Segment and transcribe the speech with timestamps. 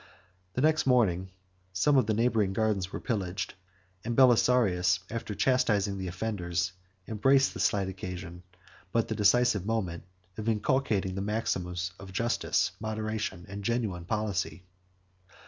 [0.53, 1.29] The next morning,
[1.73, 3.53] some of the neighboring gardens were pillaged;
[4.03, 6.73] and Belisarius, after chastising the offenders,
[7.07, 8.41] embraced the slight occasion,
[8.91, 10.05] but the decisive moment,
[10.39, 14.63] of inculcating the maxims of justice, moderation, and genuine policy.